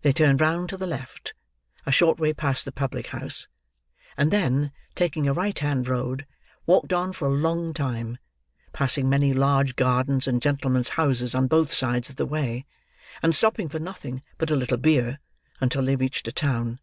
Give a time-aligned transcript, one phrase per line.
[0.00, 1.32] They turned round to the left,
[1.86, 3.46] a short way past the public house;
[4.16, 6.26] and then, taking a right hand road,
[6.66, 8.18] walked on for a long time:
[8.72, 12.66] passing many large gardens and gentlemen's houses on both sides of the way,
[13.22, 15.20] and stopping for nothing but a little beer,
[15.60, 16.80] until they reached a town.